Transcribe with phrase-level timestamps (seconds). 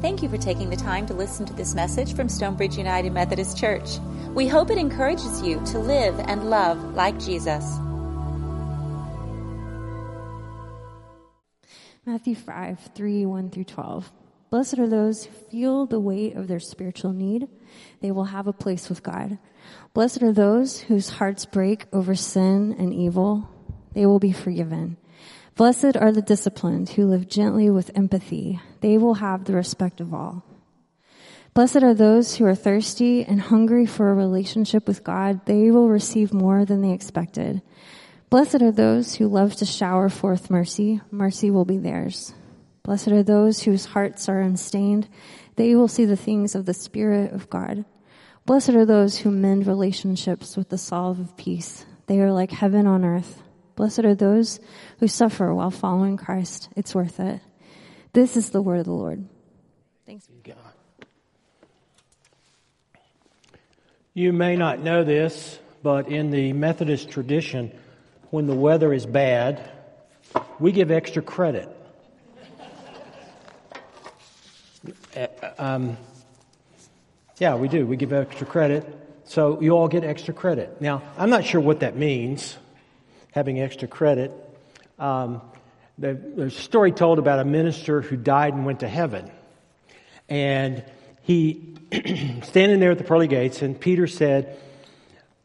[0.00, 3.58] Thank you for taking the time to listen to this message from Stonebridge United Methodist
[3.58, 3.98] Church.
[4.32, 7.64] We hope it encourages you to live and love like Jesus.
[12.06, 14.12] Matthew 5, 3, 1 through 12.
[14.50, 17.48] Blessed are those who feel the weight of their spiritual need.
[18.00, 19.38] They will have a place with God.
[19.94, 23.50] Blessed are those whose hearts break over sin and evil.
[23.94, 24.96] They will be forgiven.
[25.56, 28.60] Blessed are the disciplined who live gently with empathy.
[28.80, 30.44] They will have the respect of all.
[31.54, 35.44] Blessed are those who are thirsty and hungry for a relationship with God.
[35.46, 37.62] They will receive more than they expected.
[38.30, 41.00] Blessed are those who love to shower forth mercy.
[41.10, 42.34] Mercy will be theirs.
[42.82, 45.08] Blessed are those whose hearts are unstained.
[45.56, 47.84] They will see the things of the Spirit of God.
[48.46, 51.84] Blessed are those who mend relationships with the salve of peace.
[52.06, 53.42] They are like heaven on earth.
[53.74, 54.60] Blessed are those
[55.00, 56.68] who suffer while following Christ.
[56.76, 57.40] It's worth it.
[58.12, 59.26] This is the word of the Lord.
[60.06, 60.26] Thanks.
[60.26, 61.06] be God.
[64.14, 67.72] You may not know this, but in the Methodist tradition,
[68.30, 69.70] when the weather is bad,
[70.58, 71.68] we give extra credit.
[75.16, 75.26] Uh,
[75.58, 75.96] um,
[77.38, 77.86] yeah, we do.
[77.86, 78.84] We give extra credit.
[79.24, 80.80] So you all get extra credit.
[80.80, 82.56] Now, I'm not sure what that means
[83.32, 84.32] having extra credit.
[84.98, 85.42] Um,
[85.98, 89.30] there's a story told about a minister who died and went to heaven.
[90.28, 90.84] And
[91.22, 91.76] he,
[92.42, 94.58] standing there at the pearly gates, and Peter said,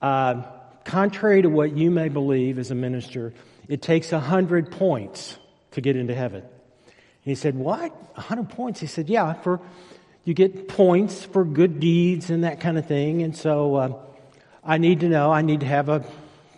[0.01, 0.43] uh,
[0.85, 3.33] contrary to what you may believe as a minister,
[3.67, 5.37] it takes a hundred points
[5.71, 6.41] to get into heaven.
[6.41, 6.51] And
[7.23, 7.95] he said, what?
[8.15, 8.79] A hundred points?
[8.79, 9.59] He said, yeah, for,
[10.23, 13.23] you get points for good deeds and that kind of thing.
[13.23, 13.93] And so, uh,
[14.63, 16.05] I need to know, I need to have a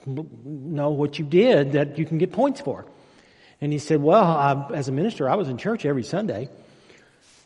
[0.06, 2.86] know what you did that you can get points for.
[3.66, 6.50] And he said, Well, I, as a minister, I was in church every Sunday.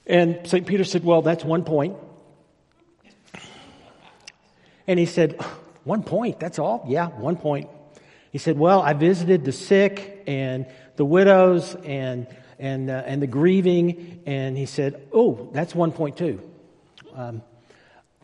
[0.06, 0.68] And St.
[0.68, 1.96] Peter said, Well, that's one point.
[4.86, 5.42] And he said,
[5.86, 6.84] One point, that's all?
[6.90, 7.70] Yeah, one point.
[8.34, 10.66] He said, Well, I visited the sick and
[10.98, 12.28] the widows and,
[12.60, 14.22] and, uh, and the grieving.
[14.26, 16.42] And he said, Oh, that's one point too.
[17.16, 17.44] Um,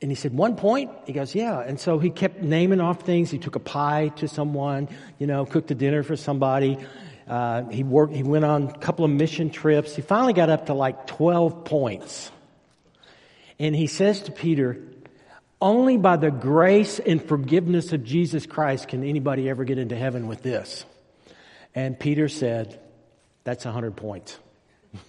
[0.01, 0.91] and he said, one point?
[1.06, 1.62] He goes, yeah.
[1.62, 3.31] And so he kept naming off things.
[3.31, 6.77] He took a pie to someone, you know, cooked a dinner for somebody.
[7.28, 9.96] Uh, he worked, he went on a couple of mission trips.
[9.96, 12.31] He finally got up to like 12 points.
[13.58, 14.81] And he says to Peter,
[15.62, 20.28] only by the grace and forgiveness of Jesus Christ can anybody ever get into heaven
[20.28, 20.86] with this.
[21.74, 22.80] And Peter said,
[23.44, 24.38] that's 100 points.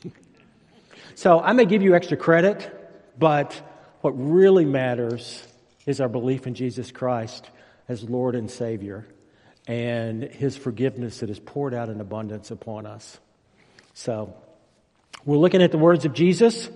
[1.15, 2.71] so I may give you extra credit,
[3.19, 3.53] but
[4.01, 5.47] what really matters
[5.85, 7.51] is our belief in Jesus Christ
[7.89, 9.07] as Lord and Savior
[9.67, 13.19] and His forgiveness that is poured out in abundance upon us.
[13.95, 14.35] So,
[15.25, 16.69] we're looking at the words of Jesus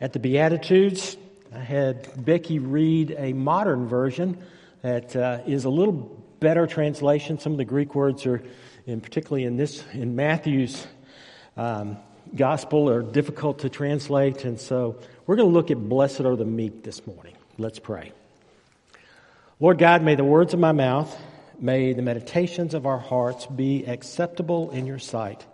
[0.00, 1.16] at the Beatitudes.
[1.54, 4.42] I had Becky read a modern version
[4.82, 7.38] that uh, is a little better translation.
[7.38, 8.42] Some of the Greek words are,
[8.86, 10.84] and particularly in this, in Matthew's
[11.56, 11.98] um,
[12.34, 16.44] gospel, are difficult to translate, and so we're going to look at blessed are the
[16.44, 17.34] meek this morning.
[17.58, 18.12] Let's pray.
[19.60, 21.16] Lord God, may the words of my mouth,
[21.62, 25.46] may the meditations of our hearts be acceptable in your sight,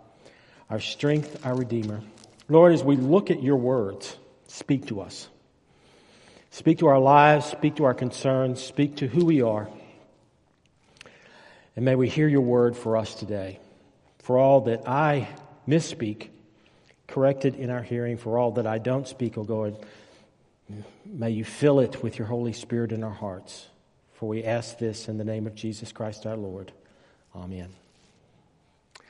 [0.69, 2.01] our strength, our Redeemer.
[2.49, 5.29] Lord, as we look at your words, speak to us.
[6.49, 9.69] Speak to our lives, speak to our concerns, speak to who we are.
[11.75, 13.59] And may we hear your word for us today.
[14.23, 15.29] For all that I
[15.67, 16.29] misspeak,
[17.09, 19.77] corrected in our hearing for all that I don't speak, O God.
[21.05, 23.67] May you fill it with your Holy Spirit in our hearts.
[24.19, 26.73] For we ask this in the name of Jesus Christ our Lord.
[27.33, 27.69] Amen.
[28.97, 29.01] I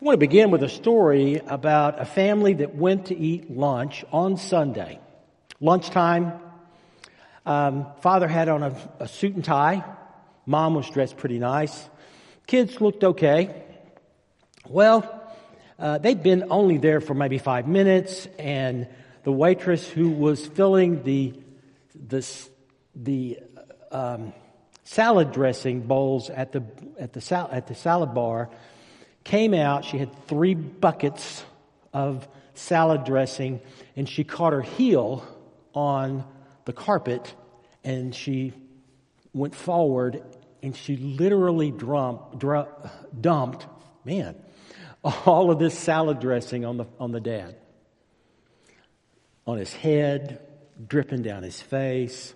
[0.00, 4.38] want to begin with a story about a family that went to eat lunch on
[4.38, 5.00] Sunday.
[5.60, 6.32] Lunchtime,
[7.44, 9.84] um, father had on a, a suit and tie.
[10.46, 11.86] Mom was dressed pretty nice.
[12.46, 13.64] Kids looked okay.
[14.66, 15.30] Well,
[15.78, 18.88] uh, they'd been only there for maybe five minutes, and
[19.24, 21.34] the waitress who was filling the
[22.08, 22.26] the,
[22.94, 23.40] the
[23.92, 24.32] um,
[24.84, 26.62] salad dressing bowls at the
[26.98, 28.50] at the sal- at the salad bar
[29.24, 29.84] came out.
[29.84, 31.44] She had three buckets
[31.92, 33.60] of salad dressing,
[33.96, 35.26] and she caught her heel
[35.74, 36.24] on
[36.64, 37.34] the carpet,
[37.82, 38.52] and she
[39.32, 40.22] went forward,
[40.62, 42.44] and she literally dumped,
[43.20, 43.66] dumped
[44.04, 44.36] man
[45.04, 47.56] all of this salad dressing on the, on the dad.
[49.46, 50.40] On his head,
[50.86, 52.34] dripping down his face,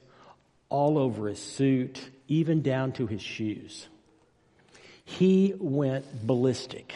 [0.69, 3.89] all over his suit, even down to his shoes.
[5.05, 6.95] He went ballistic.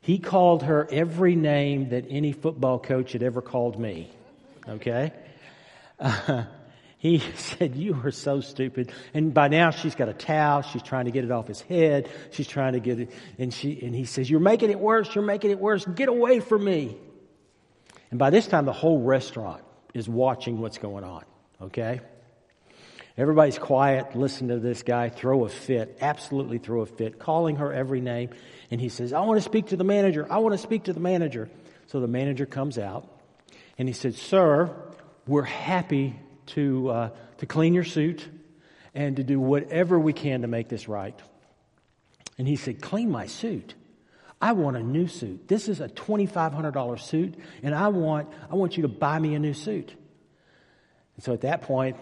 [0.00, 4.10] He called her every name that any football coach had ever called me.
[4.68, 5.12] Okay?
[6.00, 6.44] Uh,
[6.98, 8.92] he said, You are so stupid.
[9.12, 10.62] And by now she's got a towel.
[10.62, 12.08] She's trying to get it off his head.
[12.32, 13.10] She's trying to get it.
[13.38, 15.14] And, she, and he says, You're making it worse.
[15.14, 15.84] You're making it worse.
[15.84, 16.96] Get away from me.
[18.10, 19.62] And by this time, the whole restaurant
[19.92, 21.24] is watching what's going on.
[21.60, 22.00] Okay?
[23.16, 27.72] Everybody's quiet, listen to this guy throw a fit, absolutely throw a fit, calling her
[27.72, 28.30] every name.
[28.72, 30.26] And he says, I want to speak to the manager.
[30.28, 31.48] I want to speak to the manager.
[31.86, 33.08] So the manager comes out
[33.78, 34.74] and he said, Sir,
[35.28, 38.26] we're happy to, uh, to clean your suit
[38.94, 41.18] and to do whatever we can to make this right.
[42.36, 43.74] And he said, Clean my suit.
[44.40, 45.46] I want a new suit.
[45.48, 49.38] This is a $2,500 suit, and I want, I want you to buy me a
[49.38, 49.94] new suit.
[51.14, 51.96] And so at that point,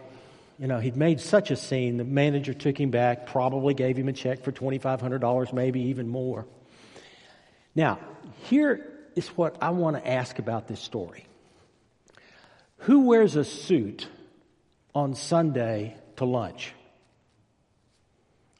[0.62, 4.08] you know, he'd made such a scene, the manager took him back, probably gave him
[4.08, 6.46] a check for $2,500, maybe even more.
[7.74, 7.98] Now,
[8.44, 11.26] here is what I want to ask about this story.
[12.76, 14.06] Who wears a suit
[14.94, 16.72] on Sunday to lunch?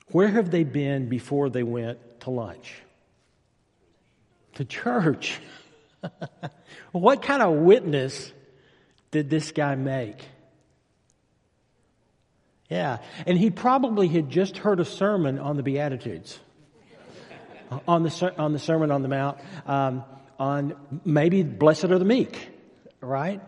[0.09, 2.83] Where have they been before they went to lunch?
[4.55, 5.39] To church.
[6.91, 8.33] what kind of witness
[9.13, 10.27] did this guy make?
[12.69, 16.39] Yeah, and he probably had just heard a sermon on the Beatitudes,
[17.87, 20.05] on the on the Sermon on the Mount, um,
[20.39, 20.75] on
[21.05, 22.49] maybe blessed are the meek,
[23.01, 23.41] right?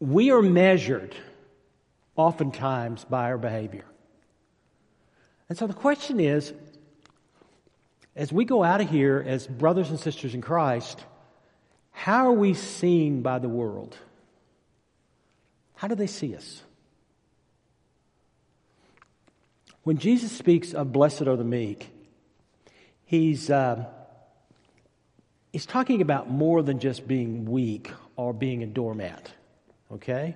[0.00, 1.14] We are measured
[2.16, 3.84] oftentimes by our behavior.
[5.48, 6.52] And so the question is
[8.18, 11.04] as we go out of here as brothers and sisters in Christ,
[11.92, 13.96] how are we seen by the world?
[15.78, 16.60] How do they see us?
[19.84, 21.88] When Jesus speaks of blessed are the meek,
[23.04, 23.86] he's, uh,
[25.52, 29.30] he's talking about more than just being weak or being a doormat.
[29.92, 30.34] Okay?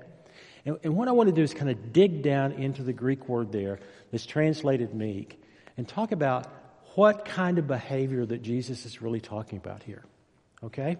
[0.64, 3.28] And, and what I want to do is kind of dig down into the Greek
[3.28, 3.80] word there
[4.12, 5.42] that's translated meek
[5.76, 6.46] and talk about
[6.94, 10.04] what kind of behavior that Jesus is really talking about here.
[10.62, 10.98] Okay?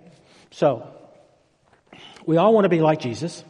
[0.50, 0.84] So,
[2.26, 3.44] we all want to be like Jesus.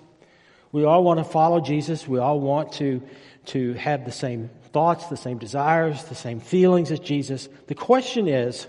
[0.72, 2.08] We all want to follow Jesus.
[2.08, 3.02] We all want to,
[3.46, 7.48] to have the same thoughts, the same desires, the same feelings as Jesus.
[7.66, 8.66] The question is,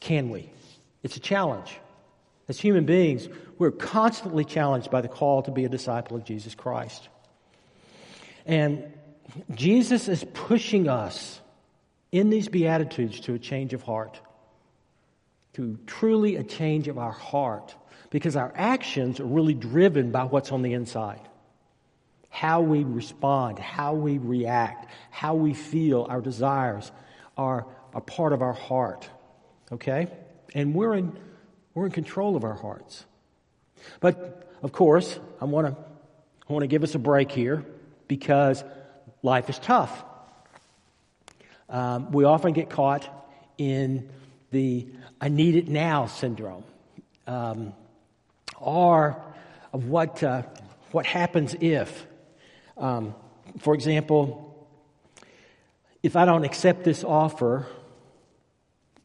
[0.00, 0.50] can we?
[1.02, 1.78] It's a challenge.
[2.48, 3.28] As human beings,
[3.58, 7.08] we're constantly challenged by the call to be a disciple of Jesus Christ.
[8.44, 8.92] And
[9.54, 11.40] Jesus is pushing us
[12.10, 14.18] in these Beatitudes to a change of heart,
[15.52, 17.74] to truly a change of our heart,
[18.10, 21.20] because our actions are really driven by what's on the inside.
[22.28, 26.90] How we respond, how we react, how we feel, our desires
[27.36, 29.08] are a part of our heart.
[29.72, 30.08] Okay?
[30.54, 31.16] And we're in
[31.74, 33.04] we're in control of our hearts.
[34.00, 35.76] But of course, I want to
[36.48, 37.64] I want to give us a break here
[38.08, 38.64] because
[39.22, 40.04] life is tough.
[41.68, 43.08] Um, we often get caught
[43.56, 44.10] in
[44.50, 44.88] the
[45.20, 46.64] I need it now syndrome,
[47.26, 47.72] um,
[48.60, 49.20] or
[49.72, 50.42] of what uh,
[50.92, 52.06] what happens if,
[52.76, 53.14] um,
[53.58, 54.68] for example,
[56.02, 57.66] if I don't accept this offer,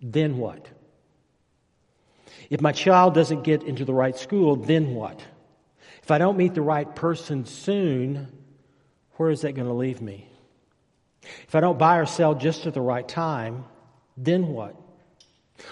[0.02, 0.68] then what?
[2.50, 5.20] If my child doesn't get into the right school, then what?
[6.04, 8.32] If I don't meet the right person soon,
[9.14, 10.30] where is that going to leave me?
[11.48, 13.66] If I don't buy or sell just at the right time,
[14.16, 14.76] then what?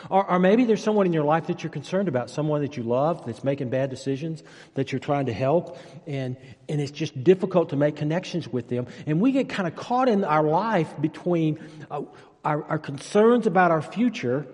[0.09, 2.83] Or, or, maybe there's someone in your life that you're concerned about, someone that you
[2.83, 4.41] love that's making bad decisions,
[4.75, 6.37] that you're trying to help, and,
[6.69, 8.87] and it's just difficult to make connections with them.
[9.05, 11.59] And we get kind of caught in our life between
[11.91, 12.03] uh,
[12.45, 14.47] our, our concerns about our future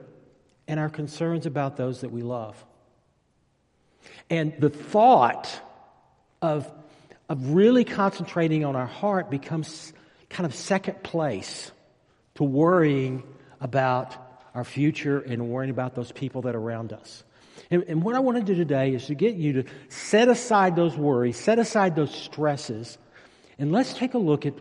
[0.67, 2.63] and our concerns about those that we love.
[4.31, 5.61] And the thought
[6.41, 6.71] of,
[7.27, 9.93] of really concentrating on our heart becomes
[10.29, 11.71] kind of second place
[12.35, 13.23] to worrying
[13.61, 17.23] about our future and worrying about those people that are around us.
[17.71, 20.75] And, and what I want to do today is to get you to set aside
[20.75, 22.97] those worries, set aside those stresses,
[23.57, 24.53] and let's take a look at,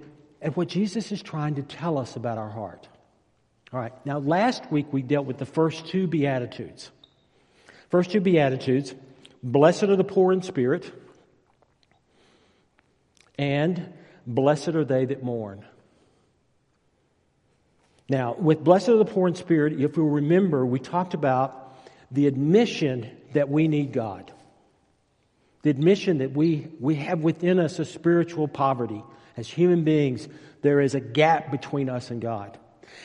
[0.43, 2.89] at what Jesus is trying to tell us about our heart.
[3.73, 6.91] All right, now last week we dealt with the first two Beatitudes.
[7.91, 8.95] First two Beatitudes
[9.43, 10.91] Blessed are the poor in spirit,
[13.39, 13.93] and
[14.27, 15.65] blessed are they that mourn.
[18.09, 21.77] Now, with blessed are the poor in spirit, if we remember, we talked about
[22.11, 24.33] the admission that we need God.
[25.63, 29.03] The admission that we, we have within us a spiritual poverty.
[29.37, 30.27] As human beings,
[30.63, 32.59] there is a gap between us and God.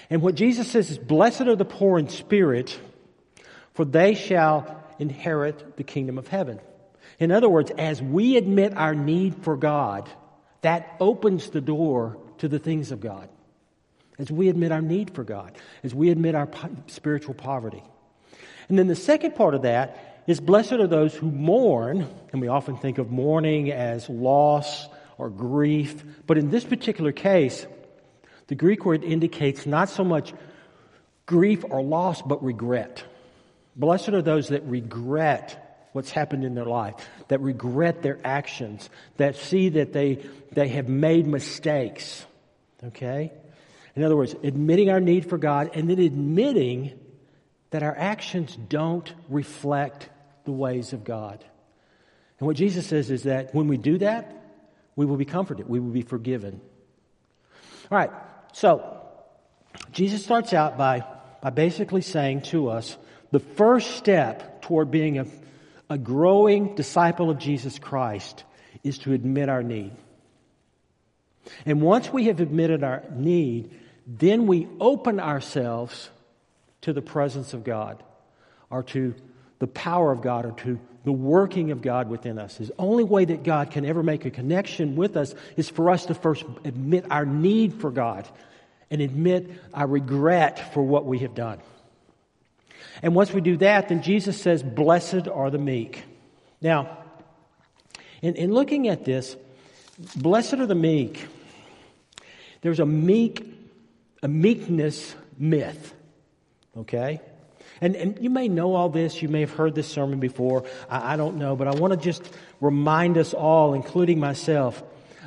[0.09, 2.79] And what Jesus says is, Blessed are the poor in spirit,
[3.73, 6.61] for they shall inherit the kingdom of heaven.
[7.19, 10.09] In other words, as we admit our need for God,
[10.61, 13.29] that opens the door to the things of God.
[14.19, 15.53] As we admit our need for God,
[15.83, 16.47] as we admit our
[16.87, 17.83] spiritual poverty.
[18.69, 22.47] And then the second part of that is blessed are those who mourn, and we
[22.47, 27.65] often think of mourning as loss or grief, but in this particular case,
[28.47, 30.33] the Greek word indicates not so much
[31.25, 33.03] grief or loss, but regret.
[33.75, 36.95] Blessed are those that regret what's happened in their life,
[37.27, 42.25] that regret their actions, that see that they, they have made mistakes.
[42.83, 43.31] Okay?
[43.95, 46.99] In other words, admitting our need for God and then admitting
[47.69, 50.09] that our actions don't reflect
[50.45, 51.43] the ways of God.
[52.39, 54.35] And what Jesus says is that when we do that,
[54.95, 56.61] we will be comforted, we will be forgiven.
[57.91, 58.11] All right,
[58.53, 59.01] so
[59.91, 61.03] Jesus starts out by,
[61.41, 62.97] by basically saying to us
[63.31, 65.25] the first step toward being a,
[65.89, 68.43] a growing disciple of Jesus Christ
[68.83, 69.93] is to admit our need.
[71.65, 73.71] And once we have admitted our need,
[74.05, 76.09] then we open ourselves
[76.81, 78.03] to the presence of God
[78.69, 79.15] or to
[79.59, 82.57] the power of God or to the working of God within us.
[82.57, 86.05] The only way that God can ever make a connection with us is for us
[86.07, 88.27] to first admit our need for God
[88.89, 91.59] and admit our regret for what we have done.
[93.01, 96.03] And once we do that, then Jesus says, Blessed are the meek.
[96.61, 96.99] Now,
[98.21, 99.35] in, in looking at this,
[100.15, 101.27] blessed are the meek,
[102.61, 103.52] there's a meek,
[104.23, 105.93] a meekness myth.
[106.75, 107.21] Okay?
[107.81, 109.21] And, and you may know all this.
[109.21, 110.65] You may have heard this sermon before.
[110.89, 111.55] I, I don't know.
[111.55, 112.23] But I want to just
[112.61, 114.81] remind us all, including myself,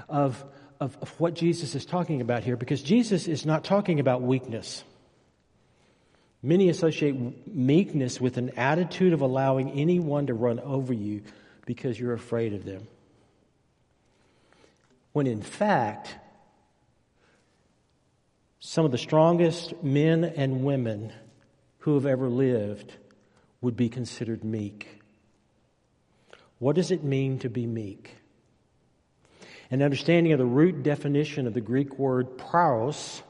[0.09, 0.43] of,
[0.81, 4.83] of, of what Jesus is talking about here because Jesus is not talking about weakness.
[6.43, 11.23] Many associate meekness with an attitude of allowing anyone to run over you
[11.67, 12.87] because you're afraid of them.
[15.13, 16.15] When in fact,
[18.67, 21.13] some of the strongest men and women
[21.79, 22.93] who have ever lived
[23.61, 24.89] would be considered meek.
[26.59, 28.17] What does it mean to be meek?
[29.71, 33.23] An understanding of the root definition of the Greek word praus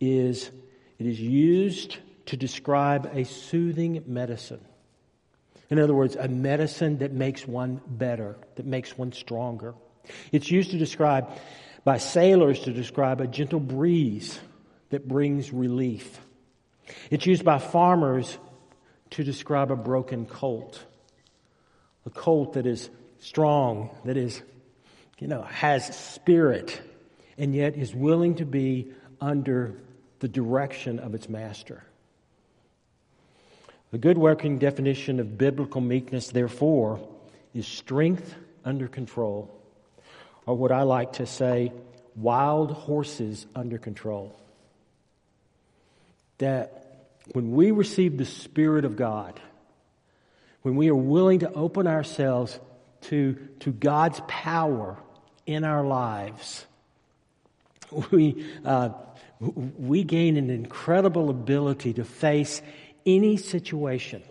[0.00, 0.50] is
[0.98, 4.64] it is used to describe a soothing medicine.
[5.70, 9.72] In other words, a medicine that makes one better, that makes one stronger.
[10.32, 11.30] It's used to describe,
[11.84, 14.38] by sailors, to describe a gentle breeze
[14.90, 16.20] that brings relief.
[17.10, 18.38] It's used by farmers
[19.10, 20.84] to describe a broken colt.
[22.06, 24.42] A colt that is strong, that is,
[25.18, 26.80] you know, has spirit,
[27.38, 29.74] and yet is willing to be under
[30.20, 31.84] the direction of its master.
[33.90, 37.00] The good working definition of biblical meekness, therefore,
[37.54, 38.34] is strength
[38.64, 39.50] under control,
[40.46, 41.72] or what I like to say,
[42.16, 44.36] wild horses under control
[46.38, 49.38] that when we receive the Spirit of God,
[50.62, 52.58] when we are willing to open ourselves
[53.02, 54.96] to, to God's power
[55.46, 56.66] in our lives,
[58.10, 58.90] we, uh,
[59.38, 62.60] we gain an incredible ability to face
[63.06, 64.22] any situation.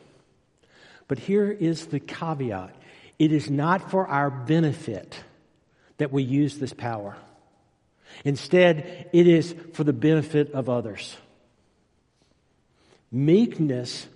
[1.07, 2.75] But here is the caveat
[3.17, 5.21] it is not for our benefit
[5.99, 7.15] that we use this power.
[8.25, 11.15] Instead, it is for the benefit of others.
[13.11, 14.07] Meekness,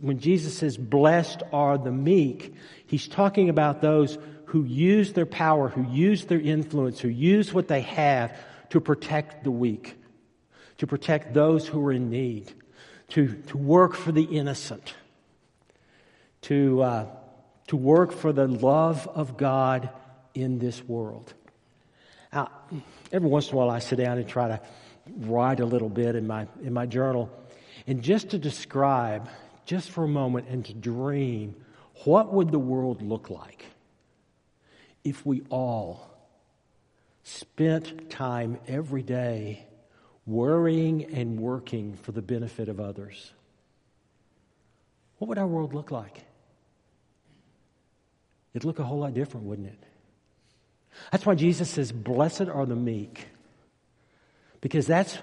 [0.00, 2.54] when Jesus says, blessed are the meek,
[2.86, 7.68] he's talking about those who use their power, who use their influence, who use what
[7.68, 8.34] they have
[8.70, 9.96] to protect the weak,
[10.78, 12.52] to protect those who are in need,
[13.08, 14.94] to, to work for the innocent,
[16.42, 17.06] to, uh,
[17.66, 19.90] to work for the love of God
[20.38, 21.34] in this world.
[22.32, 22.50] Now,
[23.10, 24.60] every once in a while I sit down and try to
[25.20, 27.30] write a little bit in my, in my journal.
[27.86, 29.28] And just to describe,
[29.64, 31.56] just for a moment, and to dream,
[32.04, 33.64] what would the world look like
[35.04, 36.08] if we all
[37.24, 39.66] spent time every day
[40.26, 43.32] worrying and working for the benefit of others?
[45.18, 46.24] What would our world look like?
[48.52, 49.78] It'd look a whole lot different, wouldn't it?
[51.12, 53.28] That's why Jesus says, Blessed are the meek.
[54.60, 55.18] Because that's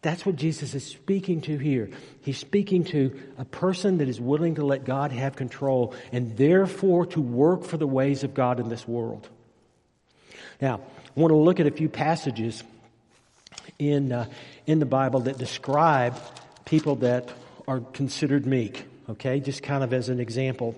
[0.00, 1.90] that's what Jesus is speaking to here.
[2.22, 7.06] He's speaking to a person that is willing to let God have control and therefore
[7.06, 9.28] to work for the ways of God in this world.
[10.60, 10.80] Now,
[11.16, 12.62] I want to look at a few passages
[13.78, 14.26] in, uh,
[14.66, 16.16] in the Bible that describe
[16.64, 17.30] people that
[17.66, 18.84] are considered meek.
[19.10, 20.76] okay, just kind of as an example.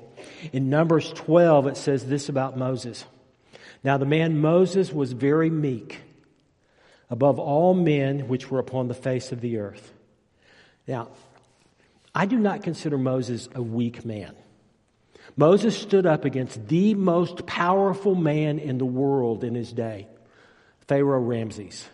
[0.53, 3.05] In Numbers 12, it says this about Moses.
[3.82, 6.00] Now, the man Moses was very meek
[7.08, 9.92] above all men which were upon the face of the earth.
[10.87, 11.08] Now,
[12.14, 14.34] I do not consider Moses a weak man.
[15.37, 20.08] Moses stood up against the most powerful man in the world in his day,
[20.87, 21.88] Pharaoh Ramses.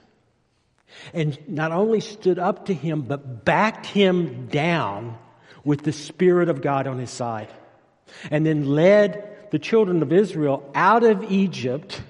[1.13, 5.19] And not only stood up to him, but backed him down
[5.65, 7.49] with the Spirit of God on his side.
[8.31, 12.01] And then led the children of Israel out of Egypt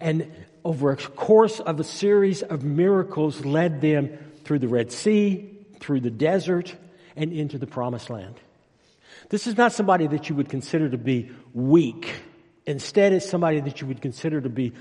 [0.00, 0.30] and
[0.64, 6.00] over a course of a series of miracles led them through the Red Sea, through
[6.00, 6.74] the desert,
[7.16, 8.34] and into the promised land.
[9.28, 12.12] This is not somebody that you would consider to be weak.
[12.66, 14.72] Instead, it's somebody that you would consider to be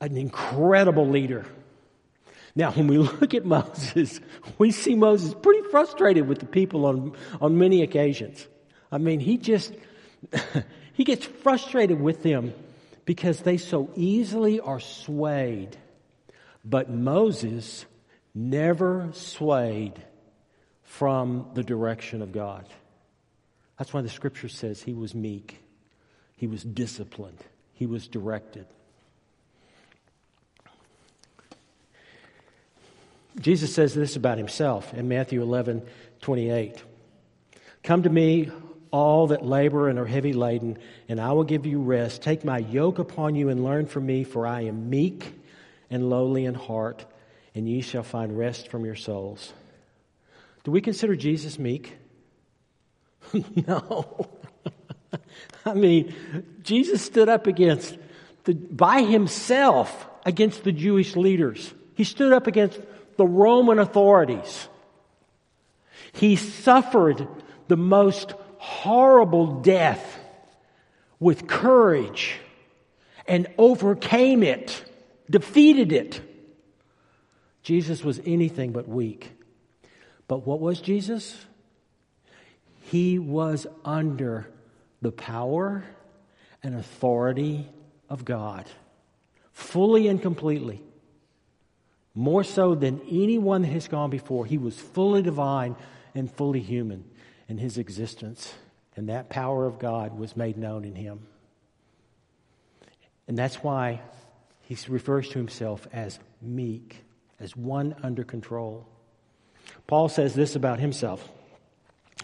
[0.00, 1.46] an incredible leader.
[2.54, 4.20] Now, when we look at Moses,
[4.58, 8.46] we see Moses pretty frustrated with the people on, on many occasions.
[8.90, 9.72] I mean, he just,
[10.92, 12.52] he gets frustrated with them
[13.04, 15.76] because they so easily are swayed.
[16.64, 17.84] But Moses
[18.34, 20.00] never swayed
[20.84, 22.66] from the direction of God.
[23.78, 25.58] That's why the scripture says he was meek,
[26.36, 27.42] he was disciplined,
[27.74, 28.66] he was directed.
[33.40, 35.82] Jesus says this about himself in Matthew 11
[36.20, 36.82] 28.
[37.82, 38.48] Come to me,
[38.92, 42.22] all that labor and are heavy laden, and I will give you rest.
[42.22, 45.34] Take my yoke upon you and learn from me, for I am meek
[45.90, 47.04] and lowly in heart,
[47.54, 49.52] and ye shall find rest from your souls.
[50.64, 51.96] Do we consider Jesus meek?
[53.66, 54.28] no.
[55.64, 56.14] I mean,
[56.62, 57.96] Jesus stood up against,
[58.44, 61.72] the, by himself, against the Jewish leaders.
[61.94, 62.78] He stood up against
[63.16, 64.68] the Roman authorities.
[66.12, 67.26] He suffered
[67.68, 70.20] the most horrible death
[71.18, 72.36] with courage
[73.26, 74.84] and overcame it,
[75.28, 76.20] defeated it.
[77.64, 79.32] Jesus was anything but weak.
[80.28, 81.44] But what was Jesus?
[82.82, 84.48] He was under
[85.00, 85.82] the power
[86.62, 87.68] and authority
[88.08, 88.66] of God,
[89.50, 90.80] fully and completely.
[92.14, 95.74] More so than anyone that has gone before, he was fully divine
[96.14, 97.04] and fully human
[97.52, 98.54] in his existence.
[98.96, 101.26] And that power of God was made known in him.
[103.28, 104.00] And that's why
[104.62, 107.04] he refers to himself as meek,
[107.38, 108.88] as one under control.
[109.86, 111.28] Paul says this about himself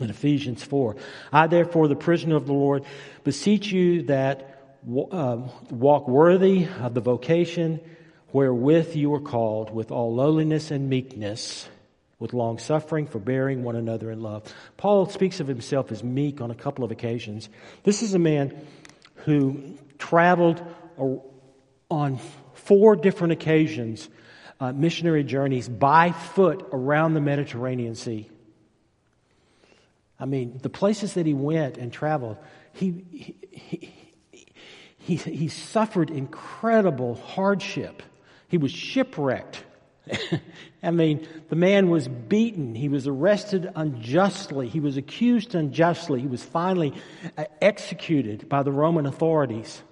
[0.01, 0.97] in Ephesians 4.
[1.31, 2.87] I, therefore, the prisoner of the Lord,
[3.23, 4.79] beseech you that
[5.13, 7.81] uh, walk worthy of the vocation
[8.33, 11.69] wherewith you are called, with all lowliness and meekness,
[12.19, 14.53] with long suffering, forbearing one another in love.
[14.77, 17.49] Paul speaks of himself as meek on a couple of occasions.
[17.85, 18.67] This is a man
[19.25, 20.63] who traveled
[21.91, 22.19] on
[22.55, 24.09] four different occasions
[24.61, 28.29] uh, missionary journeys by foot around the Mediterranean Sea.
[30.19, 32.39] I mean, the places that he went and traveled,
[32.73, 33.05] he,
[33.53, 33.95] he,
[34.99, 38.03] he, he, suffered incredible hardship.
[38.49, 39.63] He was shipwrecked.
[40.83, 42.75] I mean, the man was beaten.
[42.75, 44.69] He was arrested unjustly.
[44.69, 46.21] He was accused unjustly.
[46.21, 46.95] He was finally
[47.37, 49.83] uh, executed by the Roman authorities.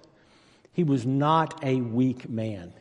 [0.71, 2.73] He was not a weak man.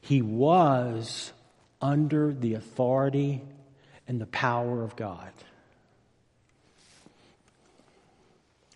[0.00, 1.32] He was
[1.80, 3.42] under the authority
[4.06, 5.30] and the power of God.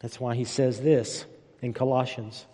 [0.01, 1.25] That's why he says this
[1.61, 2.47] in Colossians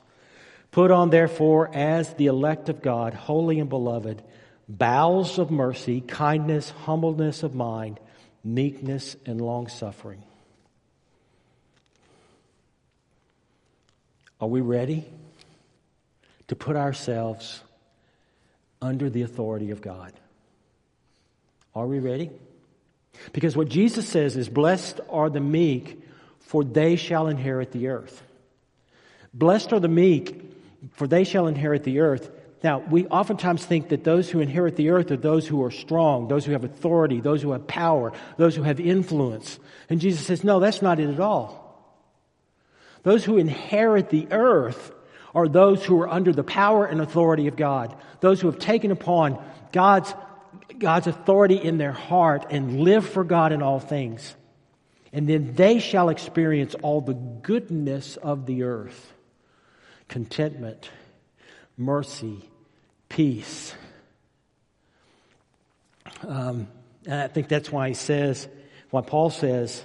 [0.70, 4.22] Put on, therefore, as the elect of God, holy and beloved,
[4.68, 7.98] bowels of mercy, kindness, humbleness of mind,
[8.44, 10.22] meekness, and long suffering.
[14.40, 15.04] Are we ready
[16.48, 17.62] to put ourselves
[18.81, 20.12] under the authority of God.
[21.74, 22.31] Are we ready?
[23.33, 26.02] Because what Jesus says is, Blessed are the meek,
[26.40, 28.22] for they shall inherit the earth.
[29.35, 30.42] Blessed are the meek,
[30.92, 32.31] for they shall inherit the earth.
[32.62, 36.27] Now, we oftentimes think that those who inherit the earth are those who are strong,
[36.27, 39.59] those who have authority, those who have power, those who have influence.
[39.88, 41.64] And Jesus says, no, that's not it at all.
[43.05, 44.92] Those who inherit the earth
[45.35, 48.90] are those who are under the power and authority of God, those who have taken
[48.90, 49.42] upon
[49.73, 50.12] God's,
[50.79, 54.35] God's authority in their heart and live for God in all things.
[55.12, 59.12] And then they shall experience all the goodness of the earth
[60.09, 60.90] contentment,
[61.78, 62.42] mercy,
[63.08, 63.72] peace.
[66.26, 66.68] Um,
[67.06, 68.48] and I think that's why he says,
[68.90, 69.82] why Paul says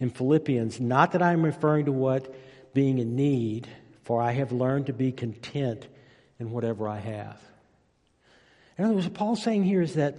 [0.00, 2.34] in Philippians, not that I'm referring to what
[2.72, 3.68] being in need,
[4.02, 5.86] for I have learned to be content
[6.38, 7.40] in whatever I have.
[8.78, 10.16] In other words, what Paul's saying here is that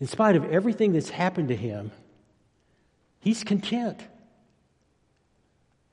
[0.00, 1.90] in spite of everything that's happened to him,
[3.20, 4.00] he's content.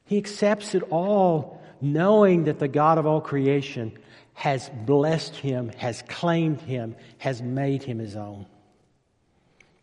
[0.06, 3.92] He accepts it all, knowing that the God of all creation
[4.34, 8.46] has blessed him, has claimed him, has made him his own.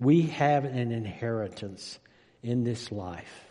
[0.00, 1.98] We have an inheritance
[2.42, 3.44] in this life.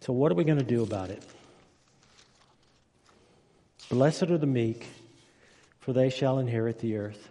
[0.00, 1.22] So, what are we going to do about it?
[3.90, 4.86] Blessed are the meek,
[5.80, 7.28] for they shall inherit the earth.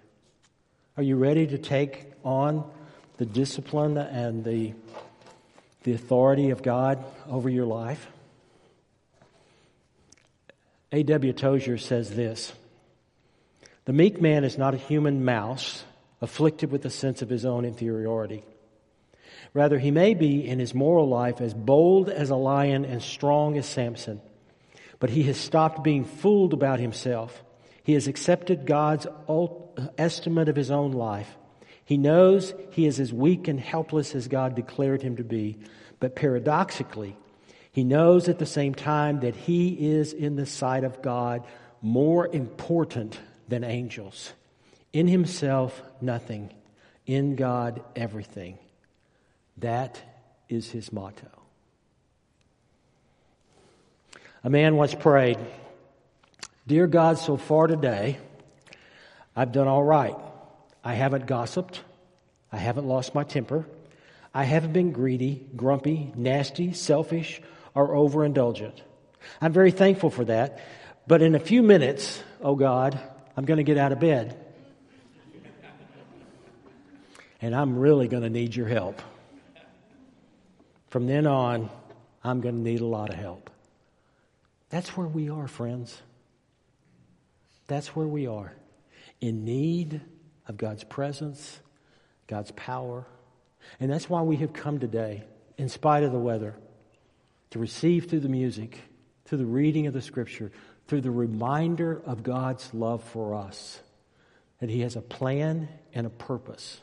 [0.98, 2.70] Are you ready to take on
[3.18, 4.74] the discipline and the,
[5.84, 8.08] the authority of God over your life?
[10.92, 11.34] A.W.
[11.34, 12.54] Tozer says this
[13.86, 15.84] The meek man is not a human mouse
[16.22, 18.44] afflicted with a sense of his own inferiority.
[19.54, 23.58] Rather, he may be in his moral life as bold as a lion and strong
[23.58, 24.22] as Samson,
[25.00, 27.44] but he has stopped being fooled about himself.
[27.84, 29.06] He has accepted God's
[29.98, 31.30] estimate of his own life.
[31.86, 35.58] He knows he is as weak and helpless as God declared him to be,
[36.00, 37.18] but paradoxically,
[37.72, 41.44] he knows at the same time that he is in the sight of God
[41.82, 44.32] more important than angels.
[44.94, 46.54] In himself, nothing.
[47.06, 48.58] In God, everything.
[49.58, 50.02] That
[50.50, 51.28] is his motto.
[54.44, 55.40] A man once prayed,
[56.68, 58.18] Dear God, so far today,
[59.36, 60.16] I've done all right.
[60.84, 61.82] I haven't gossiped.
[62.52, 63.66] I haven't lost my temper.
[64.34, 67.42] I haven't been greedy, grumpy, nasty, selfish,
[67.74, 68.82] or overindulgent.
[69.42, 70.60] I'm very thankful for that.
[71.08, 73.00] But in a few minutes, oh God,
[73.38, 74.38] I'm going to get out of bed
[77.44, 79.02] and I'm really going to need your help.
[80.90, 81.70] From then on,
[82.24, 83.50] I'm going to need a lot of help.
[84.70, 86.02] That's where we are, friends.
[87.68, 88.54] That's where we are.
[89.20, 90.00] In need
[90.48, 91.60] of God's presence,
[92.28, 93.06] God's power.
[93.80, 95.24] And that's why we have come today,
[95.58, 96.56] in spite of the weather,
[97.52, 98.80] to receive through the music,
[99.26, 100.52] through the reading of the scripture,
[100.88, 103.80] through the reminder of God's love for us,
[104.60, 106.80] that He has a plan and a purpose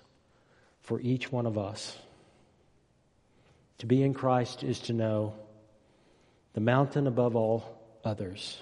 [0.80, 1.98] for each one of us.
[3.78, 5.34] To be in Christ is to know
[6.52, 8.60] the mountain above all others,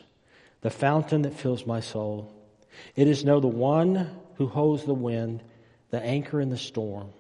[0.60, 2.32] the fountain that fills my soul.
[2.96, 5.42] It is know the one who holds the wind,
[5.90, 7.10] the anchor in the storm,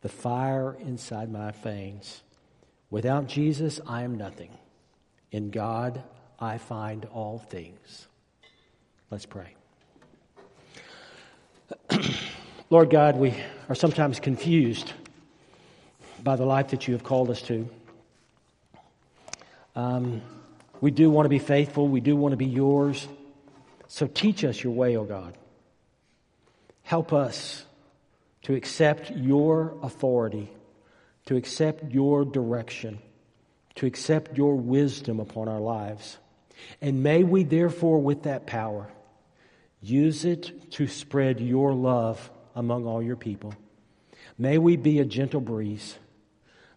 [0.00, 2.22] the fire inside my veins.
[2.90, 4.50] Without Jesus, I am nothing.
[5.30, 6.02] In God,
[6.40, 8.08] I find all things.
[9.10, 9.54] Let's pray.
[12.70, 13.34] Lord God, we
[13.68, 14.94] are sometimes confused
[16.24, 17.68] by the life that you have called us to.
[19.74, 20.22] Um,
[20.80, 23.06] we do want to be faithful, we do want to be yours.
[23.88, 25.36] So teach us your way, O oh God.
[26.86, 27.64] Help us
[28.42, 30.48] to accept your authority,
[31.24, 33.00] to accept your direction,
[33.74, 36.16] to accept your wisdom upon our lives.
[36.80, 38.88] And may we therefore, with that power,
[39.82, 43.52] use it to spread your love among all your people.
[44.38, 45.98] May we be a gentle breeze.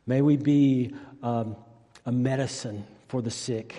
[0.08, 1.56] May we be um,
[2.04, 3.76] a medicine for the sick.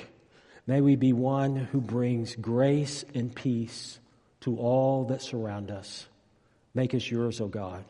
[0.64, 3.98] May we be one who brings grace and peace
[4.42, 6.06] to all that surround us.
[6.74, 7.84] Make us yours, O God.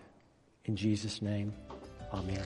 [0.64, 1.52] In Jesus' name,
[2.12, 2.42] amen.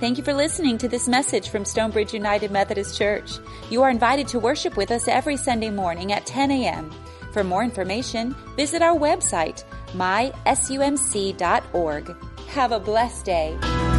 [0.00, 3.38] Thank you for listening to this message from Stonebridge United Methodist Church.
[3.70, 6.90] You are invited to worship with us every Sunday morning at 10 a.m.
[7.32, 9.62] For more information, visit our website,
[9.92, 11.36] mysumc.org.
[12.48, 13.91] Have a blessed day.